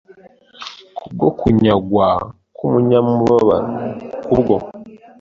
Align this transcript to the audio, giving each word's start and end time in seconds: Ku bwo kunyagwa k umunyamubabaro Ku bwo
Ku 0.97 1.05
bwo 1.13 1.29
kunyagwa 1.39 2.07
k 2.55 2.57
umunyamubabaro 2.65 3.67
Ku 4.23 4.33
bwo 4.39 4.55